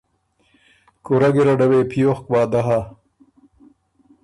[1.05, 2.79] کُورۀ ګیرډه وې پیوخک وعدۀ هۀ،